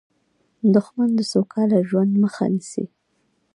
[0.73, 2.85] دښمن د سوکاله ژوند مخه نیسي